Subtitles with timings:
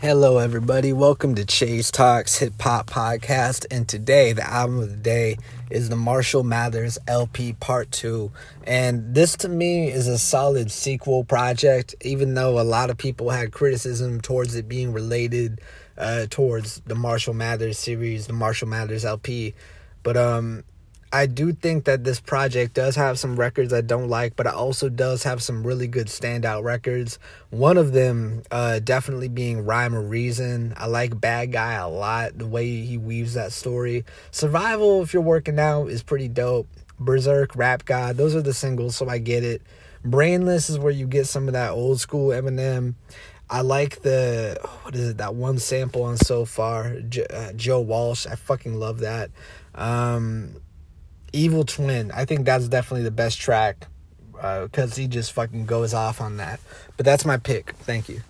[0.00, 0.94] Hello, everybody.
[0.94, 3.66] Welcome to Chase Talks Hip Hop Podcast.
[3.70, 5.36] And today, the album of the day
[5.68, 8.32] is the Marshall Mathers LP Part 2.
[8.66, 13.28] And this to me is a solid sequel project, even though a lot of people
[13.28, 15.60] had criticism towards it being related
[15.98, 19.52] uh, towards the Marshall Mathers series, the Marshall Mathers LP.
[20.02, 20.64] But um,
[21.12, 24.54] I do think that this project does have some records I don't like, but it
[24.54, 27.18] also does have some really good standout records.
[27.50, 30.72] One of them uh, definitely being Rhyme or Reason.
[30.76, 34.04] I like Bad Guy a lot, the way he weaves that story.
[34.30, 36.68] Survival, if you're working out, is pretty dope.
[37.00, 39.62] Berzerk, Rap God, those are the singles, so I get it.
[40.04, 42.94] Brainless is where you get some of that old school Eminem.
[43.48, 46.94] I like the what is it that one sample on so far
[47.30, 48.26] uh, Joe Walsh.
[48.26, 49.30] I fucking love that.
[49.74, 50.54] Um,
[51.32, 52.10] Evil Twin.
[52.12, 53.86] I think that's definitely the best track
[54.32, 56.60] because uh, he just fucking goes off on that.
[56.96, 57.72] But that's my pick.
[57.80, 58.22] Thank you.